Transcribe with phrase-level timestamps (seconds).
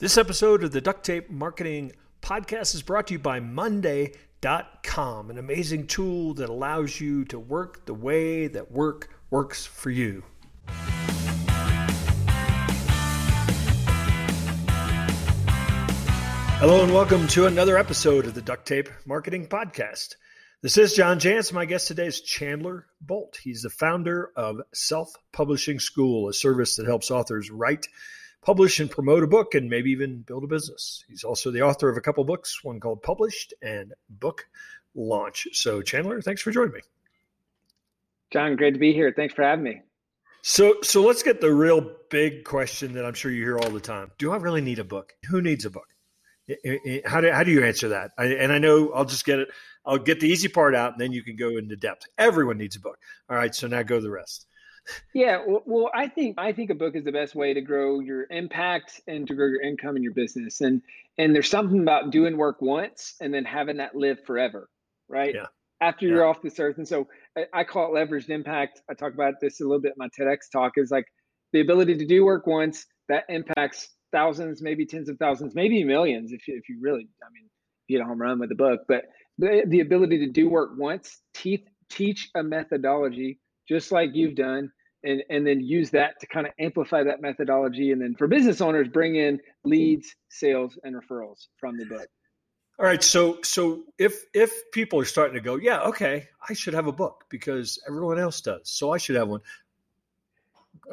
[0.00, 1.92] This episode of the Duct Tape Marketing
[2.22, 7.84] Podcast is brought to you by Monday.com, an amazing tool that allows you to work
[7.84, 10.24] the way that work works for you.
[16.56, 20.14] Hello and welcome to another episode of the Duct Tape Marketing Podcast.
[20.62, 21.52] This is John Jantsch.
[21.52, 23.38] My guest today is Chandler Bolt.
[23.44, 27.86] He's the founder of Self Publishing School, a service that helps authors write
[28.42, 31.04] publish and promote a book and maybe even build a business.
[31.08, 34.46] He's also the author of a couple books, one called Published and Book
[34.94, 35.48] Launch.
[35.52, 36.80] So, Chandler, thanks for joining me.
[38.32, 39.12] John, great to be here.
[39.14, 39.82] Thanks for having me.
[40.42, 43.80] So, so let's get the real big question that I'm sure you hear all the
[43.80, 44.10] time.
[44.18, 45.12] Do I really need a book?
[45.28, 45.86] Who needs a book?
[47.04, 48.12] How do, how do you answer that?
[48.18, 49.48] I, and I know I'll just get it.
[49.84, 52.06] I'll get the easy part out and then you can go into depth.
[52.18, 52.98] Everyone needs a book.
[53.28, 53.54] All right.
[53.54, 54.46] So now go the rest
[55.14, 58.00] yeah well, well, i think i think a book is the best way to grow
[58.00, 60.82] your impact and to grow your income in your business and
[61.18, 64.68] and there's something about doing work once and then having that live forever
[65.08, 65.46] right yeah.
[65.80, 66.14] after yeah.
[66.14, 69.34] you're off this earth and so I, I call it leveraged impact i talk about
[69.40, 71.06] this a little bit in my tedx talk is like
[71.52, 76.32] the ability to do work once that impacts thousands maybe tens of thousands maybe millions
[76.32, 77.48] if you, if you really i mean
[77.88, 79.04] you hit a home run with the book but
[79.38, 83.38] the, the ability to do work once teeth teach a methodology
[83.70, 84.72] just like you've done
[85.04, 88.60] and and then use that to kind of amplify that methodology and then for business
[88.60, 92.06] owners bring in leads sales and referrals from the book.
[92.78, 96.74] All right so so if if people are starting to go yeah okay i should
[96.74, 99.40] have a book because everyone else does so i should have one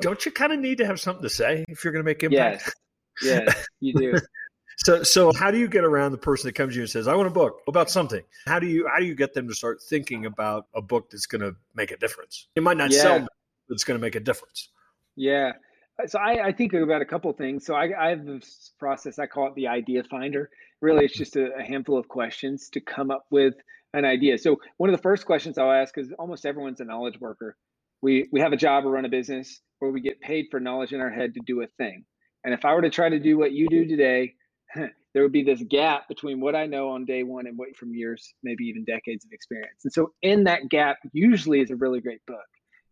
[0.02, 2.23] don't you kind of need to have something to say if you're going to make
[2.23, 2.73] impact?
[3.22, 3.45] Yes.
[3.47, 4.19] Yes you do
[4.78, 7.08] so so how do you get around the person that comes to you and says
[7.08, 9.53] i want a book about something how do you how do you get them to
[9.53, 13.02] start thinking about a book that's going to make a difference it might not yeah.
[13.02, 13.28] sell
[13.69, 14.69] it's going to make a difference.
[15.16, 15.53] Yeah.
[16.06, 17.66] So I, I think about a couple things.
[17.66, 19.17] So I, I, have this process.
[19.17, 20.50] I call it the idea finder.
[20.80, 23.56] Really, it's just a, a handful of questions to come up with
[23.94, 24.38] an idea.
[24.38, 27.57] So one of the first questions I'll ask is almost everyone's a knowledge worker.
[28.03, 30.94] We we have a job or run a business where we get paid for knowledge
[30.94, 32.06] in our head to do a thing.
[32.44, 34.35] And if I were to try to do what you do today,
[35.13, 37.94] there would be this gap between what I know on day one and what from
[37.94, 39.81] years, maybe even decades of experience.
[39.83, 42.45] And so in that gap usually is a really great book.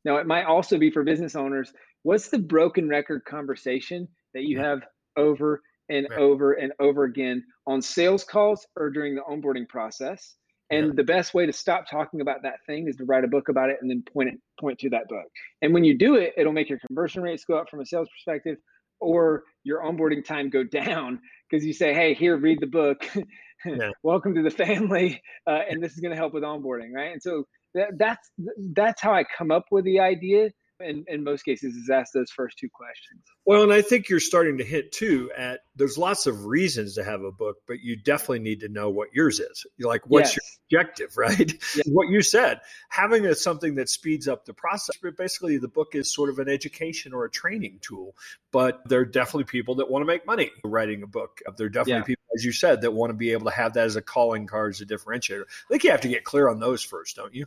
[0.04, 1.74] Now, it might also be for business owners.
[2.04, 4.82] What's the broken record conversation that you have
[5.18, 6.20] over and right.
[6.20, 10.36] over and over again on sales calls or during the onboarding process?
[10.72, 10.94] And yeah.
[10.96, 13.70] the best way to stop talking about that thing is to write a book about
[13.70, 15.26] it and then point it point to that book.
[15.62, 18.10] And when you do it, it'll make your conversion rates go up from a sales
[18.10, 18.58] perspective
[19.00, 21.20] or your onboarding time go down
[21.50, 23.06] because you say, "Hey, here, read the book.
[23.66, 23.92] Yeah.
[24.04, 27.14] Welcome to the family, uh, and this is going to help with onboarding." Right?
[27.14, 28.30] And so that, that's
[28.74, 30.52] that's how I come up with the idea.
[30.82, 33.22] In, in most cases, is ask those first two questions.
[33.46, 37.04] Well, and I think you're starting to hit too at there's lots of reasons to
[37.04, 39.66] have a book, but you definitely need to know what yours is.
[39.78, 40.60] You're like, what's yes.
[40.70, 41.54] your objective, right?
[41.76, 41.88] Yes.
[41.88, 42.60] What you said,
[42.90, 44.98] having a, something that speeds up the process.
[45.02, 48.16] But basically, the book is sort of an education or a training tool.
[48.52, 51.42] But there are definitely people that want to make money writing a book.
[51.58, 52.04] There are definitely yeah.
[52.04, 54.46] people, as you said, that want to be able to have that as a calling
[54.46, 55.44] card, as a differentiator.
[55.44, 57.46] I think you have to get clear on those first, don't you?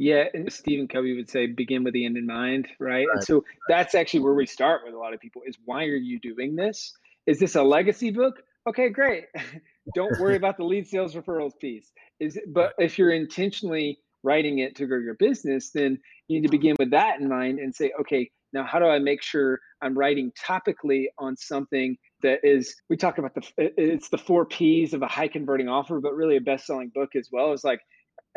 [0.00, 3.06] Yeah, and Stephen Covey would say begin with the end in mind, right?
[3.06, 3.06] right?
[3.12, 5.94] And so that's actually where we start with a lot of people is why are
[5.94, 6.94] you doing this?
[7.26, 8.36] Is this a legacy book?
[8.66, 9.24] Okay, great.
[9.94, 11.92] Don't worry about the lead sales referrals piece.
[12.18, 16.46] Is it, but if you're intentionally writing it to grow your business, then you need
[16.46, 19.60] to begin with that in mind and say, okay, now how do I make sure
[19.82, 24.94] I'm writing topically on something that is we talk about the it's the four P's
[24.94, 27.52] of a high converting offer, but really a best selling book as well.
[27.52, 27.80] Is like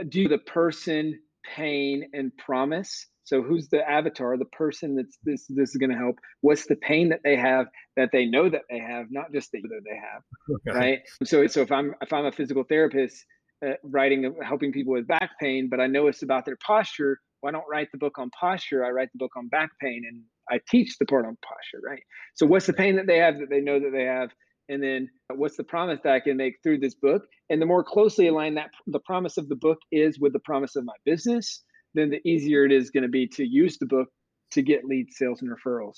[0.10, 1.18] do the person
[1.56, 3.08] pain and promise.
[3.26, 6.18] So who's the avatar the person that's this this is going to help?
[6.42, 9.62] What's the pain that they have that they know that they have not just that
[9.62, 10.24] they have
[10.68, 10.78] okay.
[10.78, 11.00] right?
[11.24, 13.26] So so if i'm if i'm a physical therapist
[13.66, 17.50] uh, writing helping people with back pain but i know it's about their posture well,
[17.50, 20.22] I don't write the book on posture i write the book on back pain and
[20.50, 22.04] i teach the part on posture right?
[22.36, 24.30] So what's the pain that they have that they know that they have
[24.70, 27.24] and then uh, what's the promise that I can make through this book?
[27.50, 30.76] And the more closely aligned that the promise of the book is with the promise
[30.76, 31.64] of my business,
[31.94, 34.08] then the easier it is going to be to use the book
[34.52, 35.98] to get lead sales and referrals.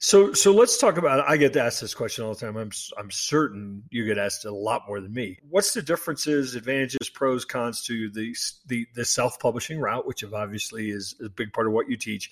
[0.00, 1.28] So, so let's talk about.
[1.28, 2.56] I get asked this question all the time.
[2.56, 5.38] I'm, I'm certain you get asked a lot more than me.
[5.50, 8.34] What's the differences, advantages, pros, cons to the
[8.66, 12.30] the, the self publishing route, which obviously is a big part of what you teach,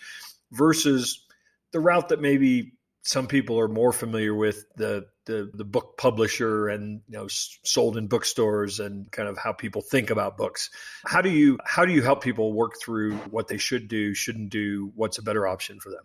[0.53, 1.27] versus
[1.73, 2.73] the route that maybe
[3.07, 7.97] some people are more familiar with the the, the book publisher and you know sold
[7.97, 10.71] in bookstores and kind of how people think about books.
[11.05, 14.51] How do you how do you help people work through what they should do, shouldn't
[14.51, 16.03] do, what's a better option for them?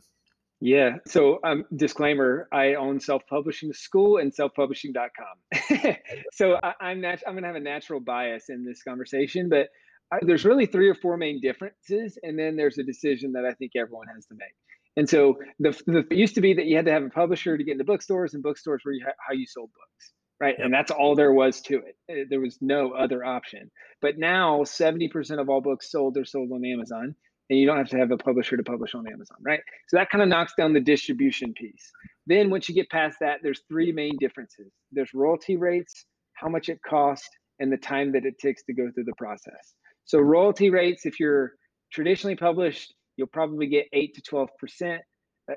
[0.60, 0.98] Yeah.
[1.08, 5.96] So, um, disclaimer: I own Self Publishing School and selfpublishing.com.
[6.34, 9.70] so I, am nat- I'm going to have a natural bias in this conversation, but
[10.12, 13.54] I, there's really three or four main differences, and then there's a decision that I
[13.54, 14.54] think everyone has to make.
[14.98, 17.58] And so the, the it used to be that you had to have a publisher
[17.58, 20.56] to get into bookstores, and bookstores were how you sold books, right?
[20.58, 20.66] Yep.
[20.66, 21.96] And that's all there was to it.
[22.10, 23.72] Eh, there was no other option.
[24.02, 27.16] But now 70% of all books sold are sold on Amazon
[27.52, 29.60] and you don't have to have a publisher to publish on Amazon, right?
[29.90, 31.92] So that kind of knocks down the distribution piece.
[32.26, 34.72] Then once you get past that, there's three main differences.
[34.94, 37.28] There's royalty rates, how much it costs,
[37.60, 39.74] and the time that it takes to go through the process.
[40.06, 41.52] So royalty rates, if you're
[41.92, 45.02] traditionally published, you'll probably get eight to 12 percent,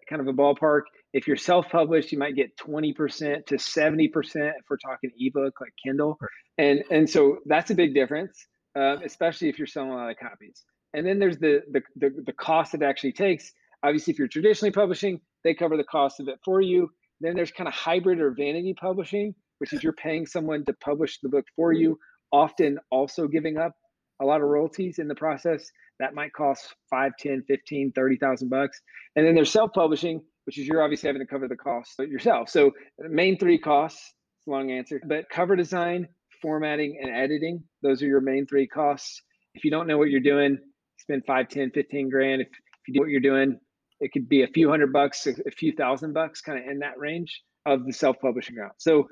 [0.09, 0.83] kind of a ballpark.
[1.13, 5.61] If you're self-published, you might get 20 percent to 70 percent if we're talking ebook
[5.61, 6.19] like Kindle,
[6.59, 8.47] and and so that's a big difference,
[8.77, 10.65] uh, especially if you're selling a lot of copies.
[10.95, 13.53] And then there's the, the, the, the cost it actually takes.
[13.83, 16.89] Obviously, if you're traditionally publishing, they cover the cost of it for you.
[17.21, 21.19] Then there's kind of hybrid or vanity publishing, which is you're paying someone to publish
[21.21, 21.99] the book for you,
[22.33, 23.73] often also giving up
[24.21, 25.71] a lot of royalties in the process.
[26.01, 28.81] That might cost 5, 10, 15, 30,000 bucks.
[29.17, 32.49] And then there's self-publishing, which is you're obviously having to cover the costs yourself.
[32.49, 34.13] So main three costs,
[34.47, 36.09] long answer, but cover design,
[36.43, 39.23] formatting, and editing, those are your main three costs.
[39.55, 40.59] If you don't know what you're doing,
[41.05, 43.59] spend 5 10 15 grand if, if you do what you're doing
[44.01, 46.81] it could be a few hundred bucks a, a few thousand bucks kind of in
[46.81, 49.09] that range of the self-publishing route so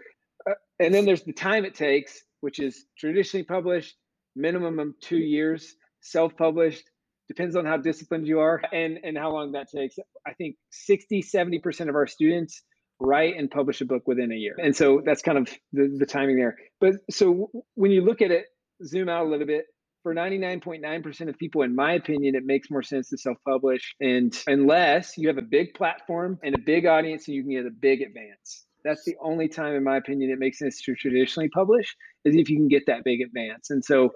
[0.49, 3.95] uh, and then there's the time it takes which is traditionally published
[4.35, 6.85] minimum of two years self-published
[7.29, 9.97] depends on how disciplined you are and and how long that takes
[10.27, 12.63] i think 60 70% of our students
[12.99, 16.07] write and publish a book within a year and so that's kind of the, the
[16.07, 18.47] timing there but so when you look at it
[18.85, 19.67] zoom out a little bit
[20.03, 23.95] for 99.9% of people, in my opinion, it makes more sense to self publish.
[24.01, 27.67] And unless you have a big platform and a big audience and you can get
[27.67, 28.67] a big advance.
[28.85, 32.49] That's the only time, in my opinion, it makes sense to traditionally publish is if
[32.51, 33.71] you can get that big advance.
[33.71, 34.13] And so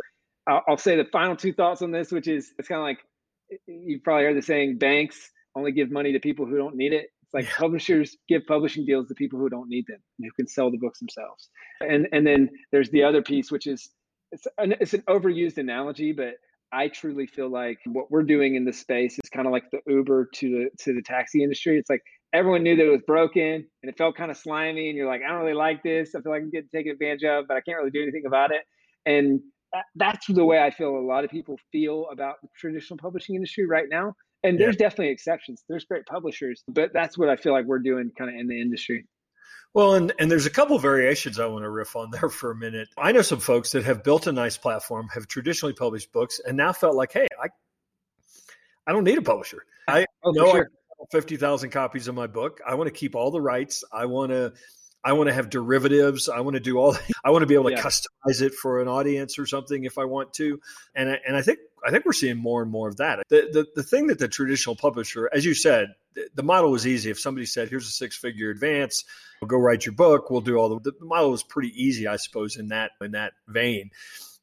[0.47, 2.99] I'll, I'll say the final two thoughts on this, which is it's kind of like
[3.67, 7.07] you've probably heard the saying banks only give money to people who don't need it.
[7.23, 7.57] It's like yeah.
[7.59, 10.99] publishers give publishing deals to people who don't need them, who can sell the books
[10.99, 11.49] themselves.
[11.81, 13.89] And and then there's the other piece, which is
[14.33, 16.35] it's an, it's an overused analogy, but
[16.73, 19.81] I truly feel like what we're doing in this space is kind of like the
[19.87, 21.79] Uber to the to the taxi industry.
[21.79, 22.03] It's like
[22.33, 25.23] everyone knew that it was broken and it felt kind of slimy, and you're like,
[25.25, 26.15] I don't really like this.
[26.15, 28.51] I feel like I'm getting taken advantage of, but I can't really do anything about
[28.53, 28.63] it.
[29.05, 29.41] And
[29.95, 33.67] that's the way I feel a lot of people feel about the traditional publishing industry
[33.67, 34.15] right now.
[34.43, 35.65] And there's definitely exceptions.
[35.69, 38.61] There's great publishers, but that's what I feel like we're doing kind of in the
[38.61, 39.07] industry.
[39.75, 42.55] Well, and, and there's a couple variations I want to riff on there for a
[42.55, 42.89] minute.
[42.97, 46.57] I know some folks that have built a nice platform, have traditionally published books, and
[46.57, 47.49] now felt like, hey, I
[48.87, 49.65] I don't need a publisher.
[49.89, 50.71] I oh, know sure.
[51.11, 52.61] Fifty thousand copies of my book.
[52.67, 53.85] I want to keep all the rights.
[53.93, 54.53] I want to
[55.05, 56.29] I want to have derivatives.
[56.29, 56.97] I want to do all.
[57.25, 57.83] I want to be able to yeah.
[57.83, 60.59] customize it for an audience or something if I want to.
[60.95, 63.21] And I, and I think I think we're seeing more and more of that.
[63.29, 66.87] The, the the thing that the traditional publisher, as you said, the, the model was
[66.87, 67.11] easy.
[67.11, 69.05] If somebody said, "Here's a six figure advance,"
[69.41, 70.31] We'll go write your book.
[70.31, 73.35] We'll do all the, the model is pretty easy, I suppose, in that in that
[73.49, 73.91] vein.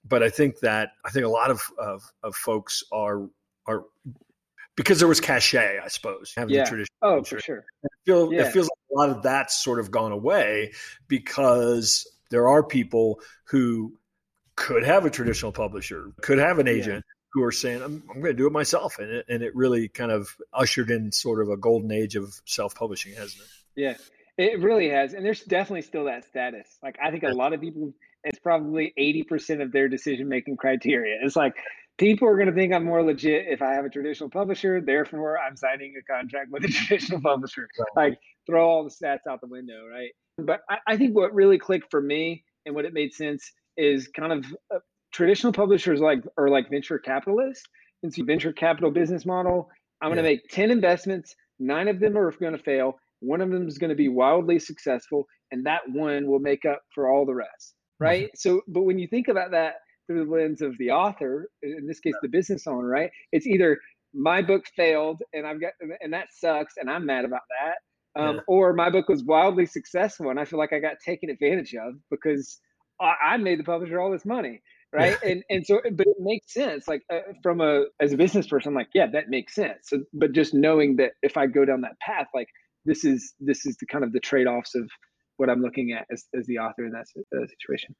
[0.08, 3.28] But I think that I think a lot of of, of folks are
[3.66, 3.86] are
[4.76, 6.64] because there was cachet, I suppose, having yeah.
[6.64, 6.98] the traditional.
[7.02, 7.66] Oh, for sure.
[7.84, 8.48] It, feel, yeah.
[8.48, 10.74] it feels like a lot of that's sort of gone away
[11.08, 13.94] because there are people who
[14.56, 17.04] could have a traditional publisher, could have an agent.
[17.06, 17.12] Yeah.
[17.36, 19.88] Who are saying I'm, I'm going to do it myself, and it, and it really
[19.88, 23.50] kind of ushered in sort of a golden age of self publishing, hasn't it?
[23.76, 23.96] Yeah,
[24.38, 25.14] it really has.
[25.14, 26.68] And there's definitely still that status.
[26.84, 31.18] Like, I think a lot of people, it's probably 80% of their decision making criteria.
[31.24, 31.56] It's like,
[31.98, 34.82] people are going to think I'm more legit if I have a traditional publisher.
[34.82, 37.68] Therefore, I'm signing a contract with a traditional publisher.
[37.78, 38.10] Right.
[38.10, 40.12] Like, throw all the stats out the window, right?
[40.38, 44.08] But I, I, think what really clicked for me and what it made sense is
[44.08, 44.80] kind of uh,
[45.12, 47.66] traditional publishers like are like venture capitalists.
[48.02, 49.70] It's a venture capital business model.
[50.02, 50.16] I'm yeah.
[50.16, 51.36] going to make 10 investments.
[51.60, 53.00] Nine of them are going to fail.
[53.20, 56.82] One of them is going to be wildly successful, and that one will make up
[56.94, 58.26] for all the rest, right?
[58.26, 58.36] Mm-hmm.
[58.36, 59.76] So, but when you think about that
[60.08, 63.10] through the lens of the author, in this case, the business owner, right?
[63.32, 63.80] It's either
[64.14, 68.22] my book failed and I've got, and that sucks, and I'm mad about that.
[68.22, 68.42] Um, yeah.
[68.48, 71.96] Or my book was wildly successful, and I feel like I got taken advantage of
[72.12, 72.60] because
[73.02, 74.62] I, I made the publisher all this money,
[74.94, 75.18] right?
[75.24, 75.32] Yeah.
[75.32, 76.88] And and so, but it makes sense.
[76.88, 79.88] Like uh, from a as a business person, I'm like, yeah, that makes sense.
[79.88, 82.50] So, but just knowing that if I go down that path, like
[82.86, 84.88] this is this is the kind of the trade offs of
[85.38, 87.06] what I'm looking at as, as the author in that
[87.36, 87.96] uh, situation.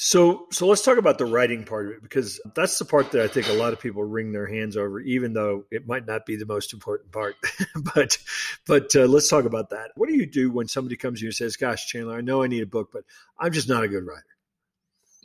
[0.00, 3.20] So, so let's talk about the writing part of it because that's the part that
[3.20, 6.24] I think a lot of people wring their hands over, even though it might not
[6.24, 7.34] be the most important part.
[7.94, 8.16] but,
[8.64, 9.90] but uh, let's talk about that.
[9.96, 12.44] What do you do when somebody comes to you and says, "Gosh, Chandler, I know
[12.44, 13.02] I need a book, but
[13.40, 14.22] I'm just not a good writer"?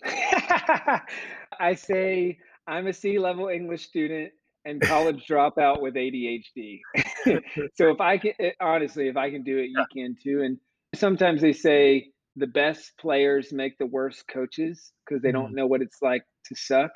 [1.60, 4.32] I say I'm a C level English student
[4.66, 6.80] and college dropout with ADHD.
[7.76, 10.42] so if I can, honestly, if I can do it, you can too.
[10.42, 10.58] And
[10.96, 15.56] sometimes they say the best players make the worst coaches because they don't mm.
[15.56, 16.92] know what it's like to suck.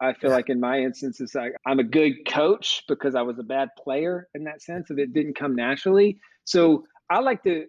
[0.00, 3.38] I feel like in my instance, it's like I'm a good coach because I was
[3.38, 6.18] a bad player in that sense of it didn't come naturally.
[6.44, 7.64] So I like to,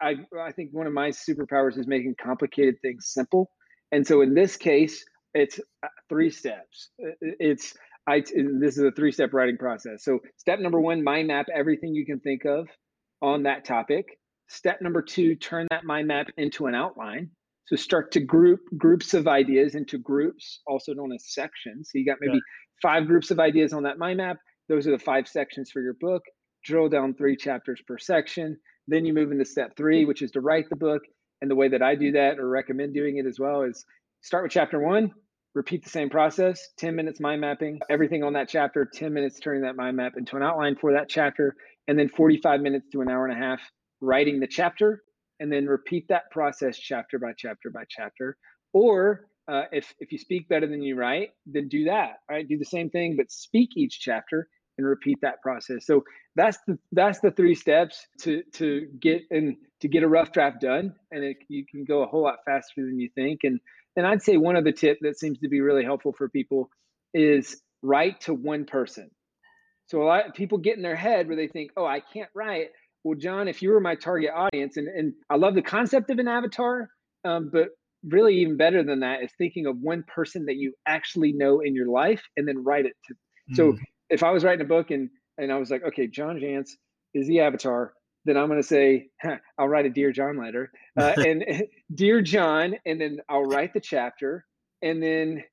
[0.00, 3.48] I, I think one of my superpowers is making complicated things simple.
[3.92, 5.04] And so in this case,
[5.34, 6.90] it's uh, three steps.
[7.20, 7.74] It's,
[8.08, 10.04] I, this is a three step writing process.
[10.04, 12.66] So step number one, mind map everything you can think of
[13.22, 14.18] on that topic.
[14.52, 17.30] Step number two, turn that mind map into an outline.
[17.64, 21.88] So start to group groups of ideas into groups, also known as sections.
[21.90, 22.40] So you got maybe yeah.
[22.82, 24.36] five groups of ideas on that mind map.
[24.68, 26.20] Those are the five sections for your book.
[26.64, 28.58] Drill down three chapters per section.
[28.86, 31.00] Then you move into step three, which is to write the book.
[31.40, 33.86] And the way that I do that or recommend doing it as well is
[34.20, 35.12] start with chapter one,
[35.54, 39.62] repeat the same process 10 minutes mind mapping, everything on that chapter, 10 minutes turning
[39.62, 41.56] that mind map into an outline for that chapter,
[41.88, 43.60] and then 45 minutes to an hour and a half
[44.02, 45.02] writing the chapter
[45.40, 48.36] and then repeat that process chapter by chapter by chapter.
[48.74, 52.46] Or uh, if, if you speak better than you write, then do that, right?
[52.46, 55.86] Do the same thing, but speak each chapter and repeat that process.
[55.86, 56.04] So
[56.34, 60.60] that's the that's the three steps to to get and to get a rough draft
[60.60, 63.40] done, and it, you can go a whole lot faster than you think.
[63.44, 63.60] And
[63.96, 66.70] and I'd say one other tip that seems to be really helpful for people
[67.12, 69.10] is write to one person.
[69.88, 72.30] So a lot of people get in their head where they think, oh, I can't
[72.34, 72.68] write
[73.04, 76.18] well, John, if you were my target audience, and, and I love the concept of
[76.18, 76.88] an avatar,
[77.24, 77.68] um, but
[78.04, 81.74] really even better than that is thinking of one person that you actually know in
[81.74, 83.14] your life and then write it to.
[83.52, 83.56] Mm.
[83.56, 83.78] So
[84.10, 86.70] if I was writing a book and and I was like, okay, John Jantsch
[87.14, 87.94] is the avatar,
[88.24, 91.44] then I'm going to say, huh, I'll write a Dear John letter, uh, and
[91.92, 94.44] Dear John, and then I'll write the chapter,
[94.82, 95.44] and then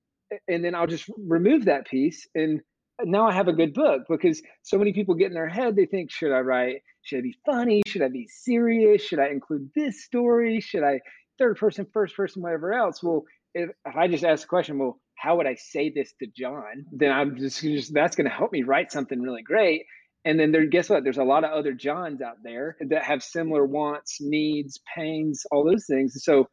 [0.48, 2.62] and then I'll just remove that piece and
[3.06, 5.86] now I have a good book because so many people get in their head, they
[5.86, 7.82] think, should I write, should I be funny?
[7.88, 9.04] Should I be serious?
[9.04, 10.62] Should I include this story?
[10.62, 11.00] Should I
[11.40, 13.02] third person, first person, whatever else?
[13.02, 13.24] Well,
[13.56, 16.86] if, if I just ask the question, well, how would I say this to John?
[16.92, 19.84] Then I'm just, just that's going to help me write something really great.
[20.24, 21.04] And then there, guess what?
[21.04, 25.66] There's a lot of other Johns out there that have similar wants, needs, pains, all
[25.66, 26.14] those things.
[26.24, 26.48] So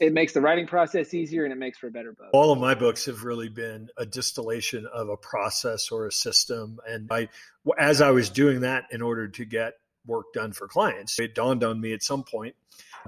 [0.00, 2.28] it makes the writing process easier and it makes for a better book.
[2.32, 6.78] All of my books have really been a distillation of a process or a system.
[6.86, 7.28] And I,
[7.78, 9.74] as I was doing that in order to get
[10.06, 12.54] work done for clients, it dawned on me at some point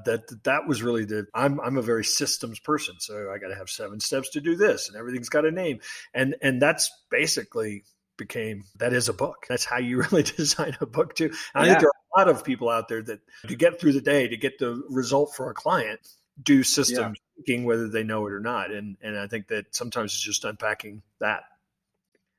[0.05, 3.55] that that was really the I'm I'm a very systems person, so I got to
[3.55, 5.81] have seven steps to do this, and everything's got a name,
[6.13, 7.85] and and that's basically
[8.17, 9.47] became that is a book.
[9.49, 11.33] That's how you really design a book too.
[11.55, 14.01] I think there are a lot of people out there that to get through the
[14.01, 16.01] day to get the result for a client
[16.43, 17.45] do systems yeah.
[17.45, 18.71] thinking whether they know it or not.
[18.71, 21.45] And and I think that sometimes it's just unpacking that.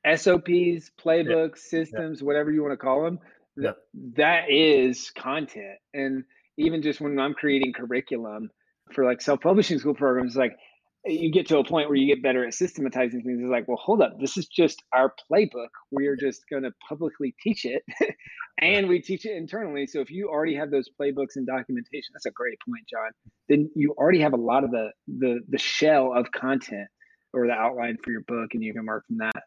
[0.04, 1.82] SOPs, playbooks, yeah.
[1.82, 2.26] systems, yeah.
[2.26, 3.18] whatever you want to call them,
[3.56, 3.76] that,
[4.16, 5.78] that is content.
[5.92, 6.24] And
[6.56, 8.50] even just when I'm creating curriculum
[8.92, 10.56] for like self-publishing school programs, like
[11.06, 13.40] you get to a point where you get better at systematizing things.
[13.40, 15.68] It's like, well, hold up, this is just our playbook.
[15.90, 17.82] We are just going to publicly teach it,
[18.60, 19.86] and we teach it internally.
[19.86, 23.10] So if you already have those playbooks and documentation, that's a great point, John.
[23.48, 26.88] Then you already have a lot of the the the shell of content
[27.32, 29.44] or the outline for your book, and you can mark from that.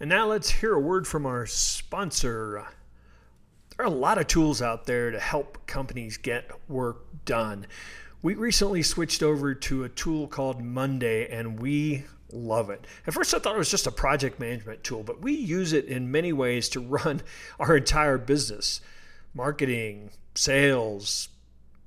[0.00, 2.66] And now let's hear a word from our sponsor.
[3.76, 7.66] There are a lot of tools out there to help companies get work done.
[8.22, 12.86] We recently switched over to a tool called Monday and we love it.
[13.04, 15.86] At first, I thought it was just a project management tool, but we use it
[15.86, 17.22] in many ways to run
[17.58, 18.80] our entire business
[19.34, 21.30] marketing, sales,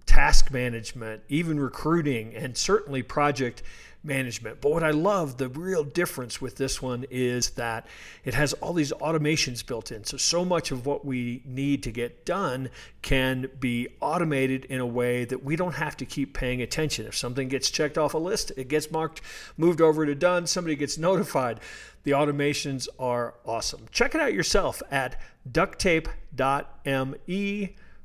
[0.05, 3.63] task management, even recruiting, and certainly project
[4.05, 4.61] management.
[4.61, 7.87] But what I love, the real difference with this one is that
[8.23, 10.03] it has all these automations built in.
[10.03, 12.69] So, so much of what we need to get done
[13.01, 17.05] can be automated in a way that we don't have to keep paying attention.
[17.05, 19.21] If something gets checked off a list, it gets marked,
[19.57, 21.59] moved over to done, somebody gets notified.
[22.03, 23.87] The automations are awesome.
[23.91, 25.19] Check it out yourself at
[25.51, 26.15] ducttape.me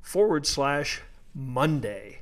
[0.01, 1.03] forward slash
[1.35, 2.21] Monday.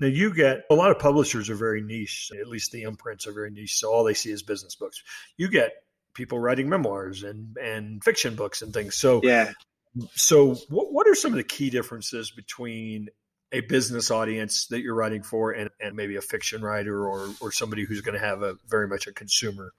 [0.00, 2.32] Now you get a lot of publishers are very niche.
[2.38, 5.02] At least the imprints are very niche, so all they see is business books.
[5.36, 5.72] You get
[6.14, 8.96] people writing memoirs and and fiction books and things.
[8.96, 9.52] So yeah.
[10.14, 13.08] So what what are some of the key differences between
[13.52, 17.50] a business audience that you're writing for and, and maybe a fiction writer or, or
[17.52, 19.72] somebody who's going to have a very much a consumer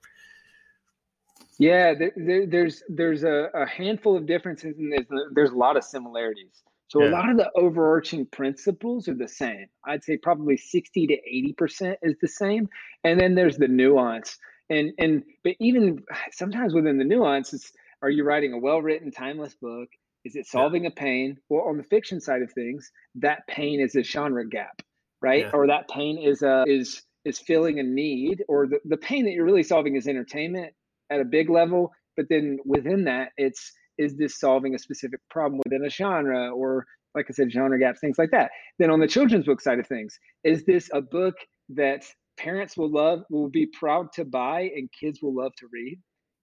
[1.58, 5.84] yeah there, there's there's a, a, handful of differences and there's, there's a lot of
[5.84, 7.08] similarities so yeah.
[7.08, 11.52] a lot of the overarching principles are the same i'd say probably 60 to 80
[11.54, 12.68] percent is the same
[13.04, 14.38] and then there's the nuance
[14.70, 17.72] and and but even sometimes within the nuances
[18.02, 19.88] are you writing a well-written timeless book
[20.24, 20.90] is it solving yeah.
[20.90, 21.38] a pain?
[21.48, 24.82] Well, on the fiction side of things, that pain is a genre gap,
[25.20, 25.46] right?
[25.46, 25.50] Yeah.
[25.52, 29.32] Or that pain is a is is filling a need, or the, the pain that
[29.32, 30.74] you're really solving is entertainment
[31.10, 31.92] at a big level.
[32.16, 36.86] But then within that, it's is this solving a specific problem within a genre or
[37.14, 38.50] like I said, genre gaps, things like that.
[38.78, 41.34] Then on the children's book side of things, is this a book
[41.68, 42.04] that
[42.38, 45.98] parents will love, will be proud to buy, and kids will love to read?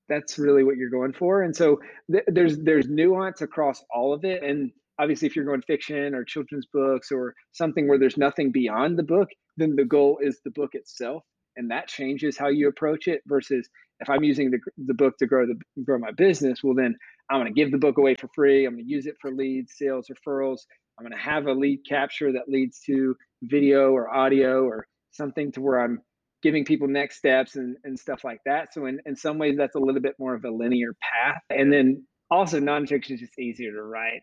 [0.10, 1.79] that's really what you're going for and so
[2.12, 6.25] th- there's there's nuance across all of it and obviously if you're going fiction or
[6.25, 10.51] children's books or something where there's nothing beyond the book then the goal is the
[10.51, 11.24] book itself
[11.56, 15.25] and that changes how you approach it versus if i'm using the, the book to
[15.25, 16.96] grow the grow my business well then
[17.29, 19.32] i'm going to give the book away for free i'm going to use it for
[19.32, 20.62] leads sales referrals
[20.98, 25.51] i'm going to have a lead capture that leads to video or audio or something
[25.51, 26.00] to where i'm
[26.41, 28.74] giving people next steps and, and stuff like that.
[28.74, 31.41] So in, in some ways, that's a little bit more of a linear path.
[31.50, 34.22] And then also nonfiction is just easier to write.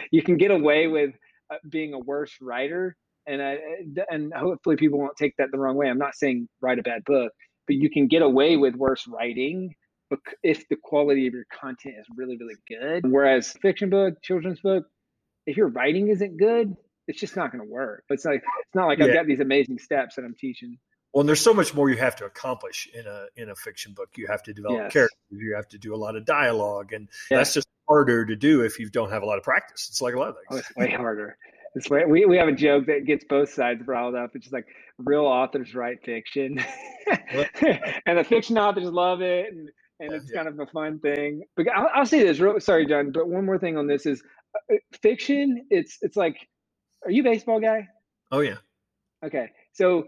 [0.10, 1.14] you can get away with
[1.52, 2.96] uh, being a worse writer.
[3.26, 3.58] And I,
[4.10, 5.88] and hopefully people won't take that the wrong way.
[5.88, 7.32] I'm not saying write a bad book,
[7.72, 9.74] but you can get away with worse writing
[10.42, 13.10] if the quality of your content is really, really good.
[13.10, 14.84] Whereas fiction book, children's book,
[15.46, 16.76] if your writing isn't good,
[17.08, 18.04] it's just not going to work.
[18.10, 19.06] It's like it's not like yeah.
[19.06, 20.76] I've got these amazing steps that I'm teaching.
[21.14, 23.94] Well, and there's so much more you have to accomplish in a in a fiction
[23.94, 24.10] book.
[24.16, 24.92] You have to develop yes.
[24.92, 25.18] characters.
[25.30, 28.78] You have to do a lot of dialogue, and that's just harder to do if
[28.78, 29.88] you don't have a lot of practice.
[29.88, 30.46] It's like a lot of things.
[30.50, 31.38] Oh, it's way harder.
[31.74, 34.32] It's way, we we have a joke that gets both sides riled up.
[34.34, 34.66] It's just like
[34.98, 36.62] real authors write fiction,
[38.06, 40.42] and the fiction authors love it, and, and it's yeah.
[40.42, 41.42] kind of a fun thing.
[41.56, 42.40] But I'll, I'll say this.
[42.40, 44.22] Real, sorry, John, but one more thing on this is
[44.70, 45.66] uh, fiction.
[45.70, 46.36] It's it's like,
[47.06, 47.88] are you a baseball guy?
[48.30, 48.56] Oh yeah.
[49.24, 50.04] Okay, so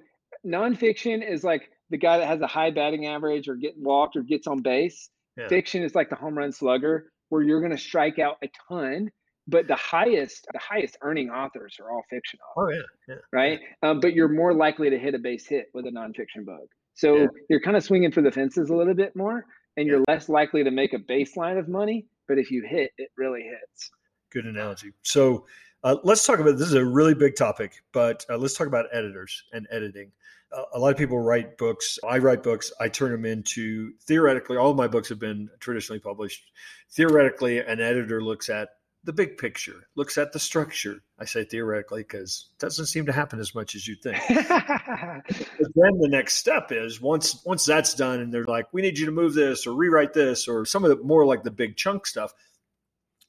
[0.47, 4.23] nonfiction is like the guy that has a high batting average or getting walked or
[4.23, 5.09] gets on base.
[5.37, 5.49] Yeah.
[5.49, 9.11] Fiction is like the home run slugger where you're going to strike out a ton,
[9.47, 12.77] but the highest the highest earning authors are all fiction authors.
[12.77, 13.21] Oh yeah, yeah.
[13.33, 13.61] right.
[13.83, 16.69] Um, but you're more likely to hit a base hit with a nonfiction book.
[16.95, 17.27] So yeah.
[17.51, 19.45] you're kind of swinging for the fences a little bit more,
[19.77, 22.07] and you're less likely to make a baseline of money.
[22.29, 23.91] But if you hit, it really hits.
[24.31, 24.93] Good analogy.
[25.03, 25.47] So
[25.83, 28.87] uh, let's talk about this is a really big topic, but uh, let's talk about
[28.93, 30.13] editors and editing
[30.73, 31.99] a lot of people write books.
[32.09, 32.73] I write books.
[32.81, 36.51] I turn them into theoretically, all of my books have been traditionally published.
[36.93, 38.69] Theoretically, an editor looks at
[39.05, 41.03] the big picture, looks at the structure.
[41.19, 44.19] I say theoretically because it doesn't seem to happen as much as you think.
[44.29, 48.99] but then the next step is once once that's done, and they're like, "We need
[48.99, 51.77] you to move this or rewrite this," or some of the more like the big
[51.77, 52.33] chunk stuff.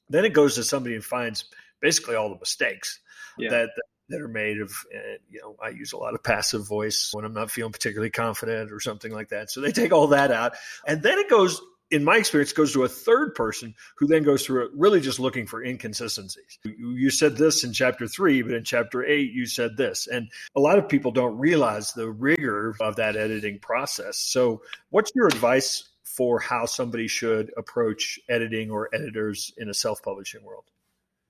[0.08, 1.44] Then it goes to somebody and finds
[1.80, 3.00] basically all the mistakes
[3.38, 3.50] yeah.
[3.50, 6.66] that, that that are made of, uh, you know, I use a lot of passive
[6.66, 9.50] voice when I'm not feeling particularly confident or something like that.
[9.50, 10.54] So they take all that out.
[10.86, 11.60] And then it goes,
[11.90, 15.20] in my experience, goes to a third person who then goes through it really just
[15.20, 16.58] looking for inconsistencies.
[16.64, 20.06] You said this in chapter three, but in chapter eight, you said this.
[20.06, 24.18] And a lot of people don't realize the rigor of that editing process.
[24.18, 30.02] So, what's your advice for how somebody should approach editing or editors in a self
[30.02, 30.64] publishing world?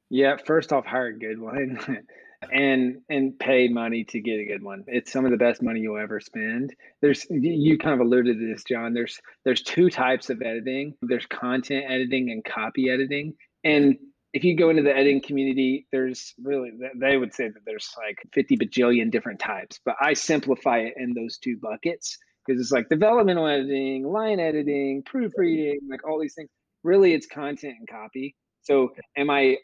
[0.08, 1.78] Yeah, first off, hire a good one.
[2.52, 4.84] and and pay money to get a good one.
[4.86, 6.74] It's some of the best money you'll ever spend.
[7.02, 8.94] There's you kind of alluded to this, John.
[8.94, 10.94] There's there's two types of editing.
[11.02, 13.34] There's content editing and copy editing.
[13.64, 13.96] And
[14.32, 18.18] if you go into the editing community, there's really they would say that there's like
[18.34, 22.88] 50 bajillion different types, but I simplify it in those two buckets because it's like
[22.88, 26.50] developmental editing, line editing, proofreading, like all these things.
[26.84, 28.36] Really, it's content and copy.
[28.62, 29.56] So, am I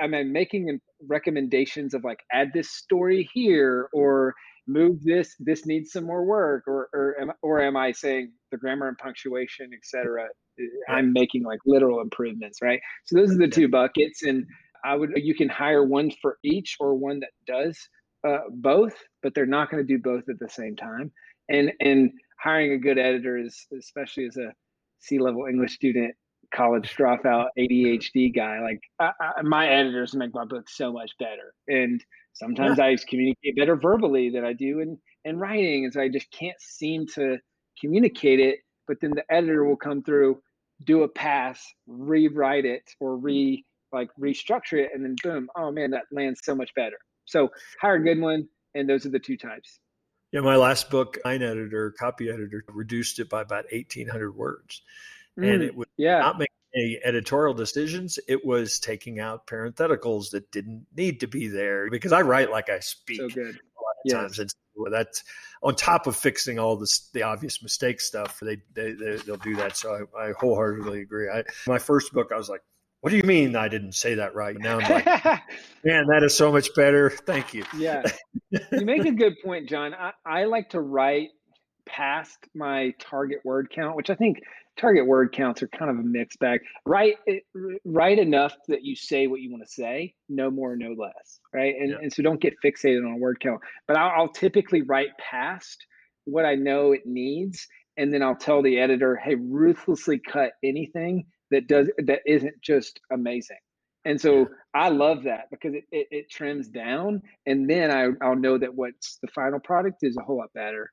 [0.00, 4.34] am I making recommendations of like add this story here or
[4.66, 8.56] move this this needs some more work or or am, or am I saying the
[8.56, 10.28] grammar and punctuation etc
[10.88, 12.80] I'm making like literal improvements right?
[13.04, 14.46] So those are the two buckets and
[14.84, 17.78] I would you can hire one for each or one that does
[18.26, 21.12] uh, both but they're not going to do both at the same time.
[21.50, 24.52] And and hiring a good editor is especially as a
[25.00, 26.14] C level English student
[26.54, 28.60] college dropout ADHD guy.
[28.60, 32.86] Like I, I, my editors make my book so much better, and sometimes yeah.
[32.86, 36.60] I communicate better verbally than I do in in writing, and so I just can't
[36.60, 37.38] seem to
[37.80, 38.60] communicate it.
[38.86, 40.40] But then the editor will come through,
[40.84, 45.90] do a pass, rewrite it, or re like restructure it, and then boom, oh man,
[45.90, 46.98] that lands so much better.
[47.24, 47.48] So
[47.80, 49.78] hire a good one, and those are the two types.
[50.32, 54.82] Yeah, my last book, Line Editor, copy editor, reduced it by about eighteen hundred words,
[55.38, 56.18] mm, and it was yeah.
[56.18, 58.18] not making any editorial decisions.
[58.28, 62.68] It was taking out parentheticals that didn't need to be there because I write like
[62.68, 63.20] I speak.
[63.20, 63.46] So good.
[63.46, 64.14] A lot of yes.
[64.14, 64.50] times, and
[64.92, 65.22] that's
[65.62, 68.40] on top of fixing all this the obvious mistake stuff.
[68.40, 69.76] They they, they will do that.
[69.76, 71.28] So I, I wholeheartedly agree.
[71.28, 72.62] I my first book, I was like,
[73.04, 74.56] what do you mean I didn't say that right?
[74.58, 75.04] Now I'm like,
[75.84, 77.10] man, that is so much better.
[77.10, 77.64] Thank you.
[77.76, 78.02] Yeah.
[78.70, 79.94] You make a good point, John.
[79.94, 81.30] I, I like to write
[81.86, 84.40] past my target word count, which I think
[84.78, 86.60] target word counts are kind of a mixed bag.
[86.86, 87.38] Write eh,
[87.84, 91.74] write enough that you say what you want to say, no more, no less, right?
[91.78, 91.96] And, yeah.
[92.00, 93.60] and so don't get fixated on a word count.
[93.86, 95.84] But I'll, I'll typically write past
[96.24, 97.66] what I know it needs,
[97.96, 103.00] and then I'll tell the editor, hey, ruthlessly cut anything that does that isn't just
[103.12, 103.58] amazing.
[104.04, 104.48] And so.
[104.76, 108.74] I love that because it, it, it, trims down and then I, I'll know that
[108.74, 110.90] what's the final product is a whole lot better.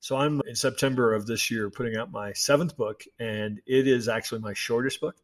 [0.00, 4.08] So I'm in September of this year putting out my seventh book, and it is
[4.08, 5.16] actually my shortest book.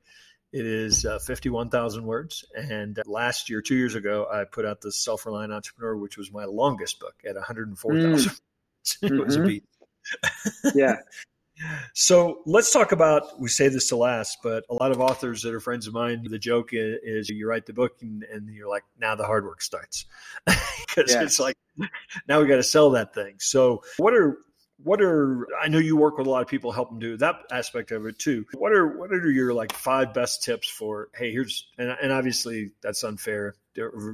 [0.52, 2.44] It is uh, 51,000 words.
[2.54, 6.30] And last year, two years ago, I put out the Self Reliant Entrepreneur, which was
[6.30, 8.30] my longest book at 104,000.
[8.30, 8.40] Mm.
[9.02, 9.24] it mm-hmm.
[9.24, 9.48] was a mm-hmm.
[9.48, 9.64] beat.
[10.74, 10.96] yeah.
[11.94, 13.40] So let's talk about.
[13.40, 16.22] We say this to last, but a lot of authors that are friends of mine,
[16.28, 19.46] the joke is, is you write the book and, and, you're like, now the hard
[19.46, 20.04] work starts,
[20.44, 21.22] because yes.
[21.22, 21.56] it's like
[22.28, 23.36] now we got to sell that thing.
[23.38, 24.36] So what are
[24.82, 27.36] what are I know you work with a lot of people, help them do that
[27.50, 28.44] aspect of it too.
[28.52, 31.08] What are what are your like five best tips for?
[31.14, 33.54] Hey, here's and, and obviously that's unfair.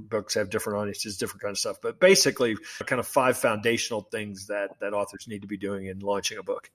[0.08, 4.48] Books have different audiences, different kind of stuff, but basically, kind of five foundational things
[4.48, 6.70] that that authors need to be doing in launching a book.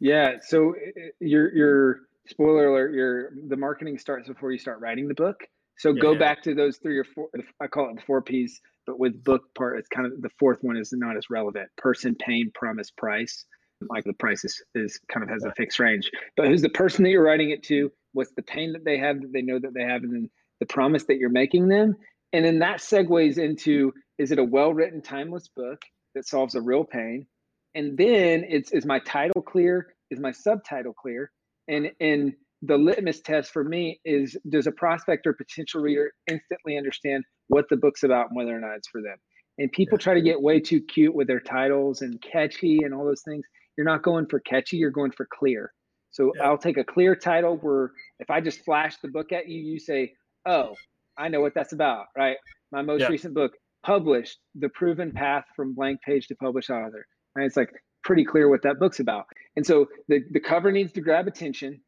[0.00, 0.38] Yeah.
[0.42, 0.74] So
[1.20, 5.44] your your spoiler alert, your the marketing starts before you start writing the book.
[5.76, 6.18] So yeah, go yeah.
[6.18, 7.28] back to those three or four.
[7.60, 10.58] I call it the four P's, but with book part, it's kind of the fourth
[10.62, 11.68] one is not as relevant.
[11.76, 13.44] Person, pain, promise, price.
[13.88, 16.10] Like the price is, is kind of has a fixed range.
[16.36, 17.90] But who's the person that you're writing it to?
[18.12, 20.66] What's the pain that they have that they know that they have, and then the
[20.66, 21.96] promise that you're making them.
[22.32, 25.80] And then that segues into is it a well written, timeless book
[26.14, 27.26] that solves a real pain?
[27.74, 31.30] and then it's is my title clear is my subtitle clear
[31.68, 36.76] and and the litmus test for me is does a prospect or potential reader instantly
[36.76, 39.16] understand what the book's about and whether or not it's for them
[39.58, 40.04] and people yeah.
[40.04, 43.44] try to get way too cute with their titles and catchy and all those things
[43.76, 45.72] you're not going for catchy you're going for clear
[46.10, 46.48] so yeah.
[46.48, 49.78] i'll take a clear title where if i just flash the book at you you
[49.78, 50.12] say
[50.46, 50.74] oh
[51.18, 52.36] i know what that's about right
[52.72, 53.08] my most yeah.
[53.08, 53.52] recent book
[53.84, 57.46] published the proven path from blank page to published author Right?
[57.46, 57.70] It's like
[58.02, 59.26] pretty clear what that book's about.
[59.56, 61.80] And so the, the cover needs to grab attention.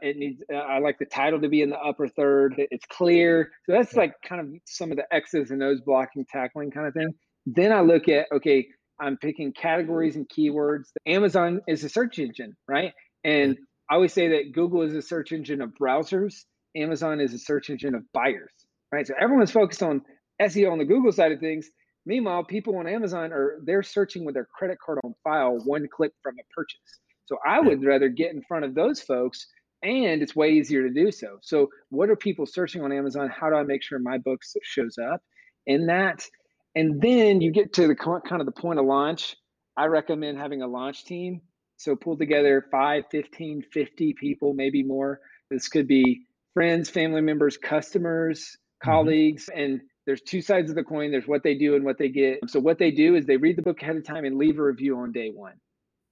[0.00, 2.54] It needs, uh, I like the title to be in the upper third.
[2.56, 3.50] It's clear.
[3.66, 6.94] So that's like kind of some of the X's and O's blocking, tackling kind of
[6.94, 7.12] thing.
[7.46, 8.66] Then I look at, okay,
[9.00, 10.90] I'm picking categories and keywords.
[11.06, 12.92] Amazon is a search engine, right?
[13.24, 13.56] And
[13.90, 16.44] I always say that Google is a search engine of browsers.
[16.76, 18.52] Amazon is a search engine of buyers,
[18.92, 19.06] right?
[19.06, 20.02] So everyone's focused on
[20.40, 21.68] SEO on the Google side of things.
[22.06, 26.12] Meanwhile, people on Amazon are they're searching with their credit card on file one click
[26.22, 27.00] from a purchase.
[27.26, 29.46] So I would rather get in front of those folks
[29.82, 31.38] and it's way easier to do so.
[31.42, 33.28] So what are people searching on Amazon?
[33.28, 35.22] How do I make sure my book shows up
[35.66, 36.26] in that?
[36.74, 39.36] And then you get to the kind of the point of launch.
[39.76, 41.42] I recommend having a launch team.
[41.76, 45.20] So pull together 5, 15, 50 people, maybe more.
[45.50, 46.22] This could be
[46.54, 48.90] friends, family members, customers, mm-hmm.
[48.90, 49.60] colleagues, mm-hmm.
[49.60, 51.12] and there's two sides of the coin.
[51.12, 52.38] There's what they do and what they get.
[52.48, 54.62] So what they do is they read the book ahead of time and leave a
[54.62, 55.54] review on day one.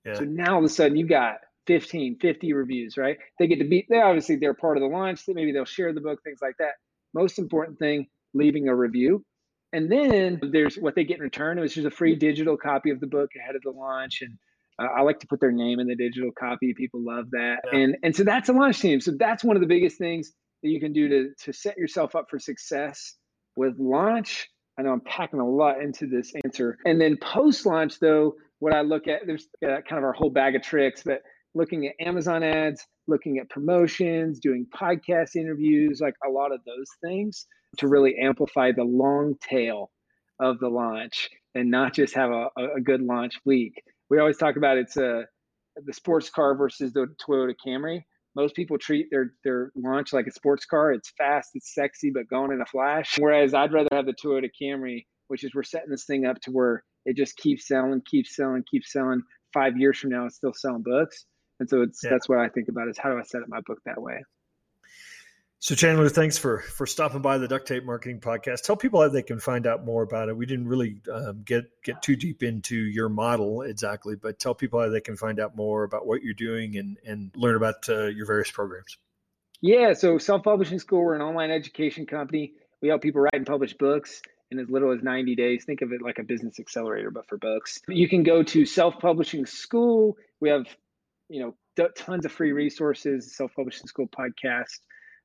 [0.04, 0.14] Yeah.
[0.14, 3.16] So now all of a sudden you got 15, 50 reviews, right?
[3.38, 5.22] They get to be, they obviously they're part of the launch.
[5.28, 6.72] Maybe they'll share the book, things like that.
[7.14, 9.24] Most important thing, leaving a review.
[9.72, 13.00] And then there's what they get in return, which is a free digital copy of
[13.00, 14.22] the book ahead of the launch.
[14.22, 14.38] And
[14.78, 16.72] uh, I like to put their name in the digital copy.
[16.74, 17.56] People love that.
[17.72, 17.78] Yeah.
[17.78, 19.00] And and so that's a launch team.
[19.00, 22.14] So that's one of the biggest things that you can do to to set yourself
[22.14, 23.16] up for success
[23.56, 24.48] with launch,
[24.78, 26.78] I know I'm packing a lot into this answer.
[26.84, 30.30] And then post launch, though, what I look at, there's uh, kind of our whole
[30.30, 31.22] bag of tricks, but
[31.56, 36.88] looking at Amazon ads, looking at promotions, doing podcast interviews, like a lot of those
[37.02, 37.46] things
[37.78, 39.90] to really amplify the long tail
[40.40, 43.82] of the launch and not just have a, a good launch week.
[44.10, 45.24] We always talk about it's a
[45.84, 48.02] the sports car versus the Toyota Camry
[48.36, 50.92] most people treat their their launch like a sports car.
[50.92, 53.16] It's fast, it's sexy, but going in a flash.
[53.18, 56.50] Whereas I'd rather have the Toyota Camry, which is we're setting this thing up to
[56.50, 59.22] where it just keeps selling, keeps selling, keeps selling.
[59.54, 61.24] Five years from now, it's still selling books.
[61.58, 62.10] And so it's yeah.
[62.10, 64.22] that's what I think about is how do I set up my book that way.
[65.58, 68.62] So Chandler, thanks for for stopping by the Duct Tape Marketing Podcast.
[68.62, 70.36] Tell people how they can find out more about it.
[70.36, 74.80] We didn't really um, get get too deep into your model exactly, but tell people
[74.80, 78.06] how they can find out more about what you're doing and and learn about uh,
[78.06, 78.98] your various programs.
[79.60, 82.52] Yeah, so Self Publishing School, we're an online education company.
[82.82, 85.64] We help people write and publish books in as little as 90 days.
[85.64, 87.80] Think of it like a business accelerator, but for books.
[87.88, 90.16] You can go to Self Publishing School.
[90.40, 90.66] We have,
[91.28, 94.78] you know, tons of free resources, Self Publishing School podcast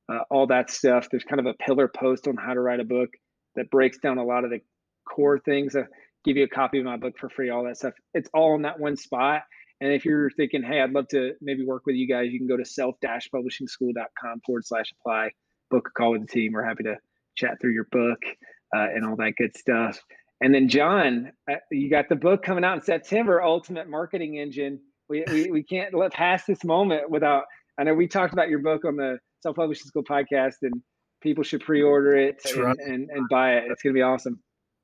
[0.08, 1.08] uh, all that stuff.
[1.10, 3.10] There's kind of a pillar post on how to write a book
[3.56, 4.60] that breaks down a lot of the
[5.08, 5.74] core things.
[5.74, 5.84] Uh,
[6.24, 7.94] give you a copy of my book for free, all that stuff.
[8.14, 9.42] It's all in that one spot.
[9.80, 12.46] And if you're thinking, hey, I'd love to maybe work with you guys, you can
[12.46, 15.30] go to self-publishingschool.com forward slash apply,
[15.70, 16.52] book a call with the team.
[16.52, 16.96] We're happy to
[17.36, 18.20] chat through your book
[18.74, 19.98] uh, and all that good stuff.
[20.40, 24.80] And then, John, uh, you got the book coming out in September, Ultimate Marketing Engine.
[25.12, 27.44] We, we, we can't let pass this moment without,
[27.76, 30.72] I know we talked about your book on the Self Publishing School podcast, and
[31.20, 32.76] people should pre-order it and, right.
[32.78, 33.64] and, and, buy it.
[33.68, 34.40] It's going to be awesome.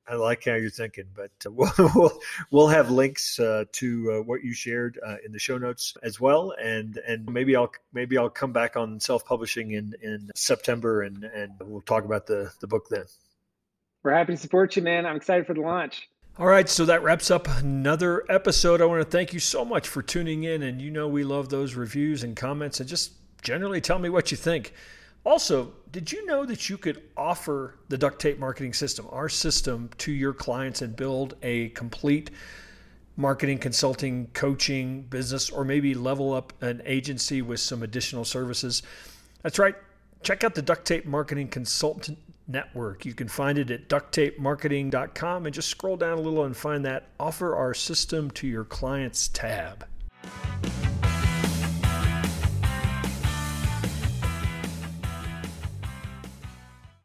[0.07, 1.51] I like how you're thinking, but uh,
[1.95, 2.19] we'll,
[2.51, 6.19] we'll have links uh, to uh, what you shared uh, in the show notes as
[6.19, 11.01] well, and and maybe I'll maybe I'll come back on self publishing in in September,
[11.01, 13.05] and and we'll talk about the the book then.
[14.03, 15.07] We're happy to support you, man.
[15.07, 16.07] I'm excited for the launch.
[16.39, 18.81] All right, so that wraps up another episode.
[18.81, 21.49] I want to thank you so much for tuning in, and you know we love
[21.49, 24.71] those reviews and comments, and just generally tell me what you think.
[25.25, 29.89] Also, did you know that you could offer the duct tape marketing system, our system,
[29.97, 32.31] to your clients and build a complete
[33.17, 38.81] marketing, consulting, coaching business, or maybe level up an agency with some additional services?
[39.43, 39.75] That's right.
[40.23, 42.17] Check out the Duct Tape Marketing Consultant
[42.49, 43.05] Network.
[43.05, 47.09] You can find it at ducttapemarketing.com and just scroll down a little and find that
[47.19, 49.85] Offer Our System to Your Clients tab.